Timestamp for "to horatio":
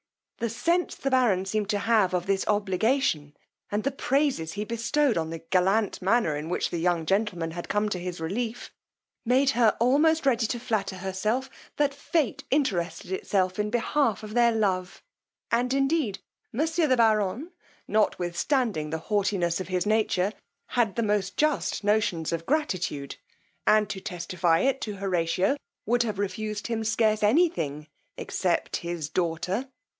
24.81-25.57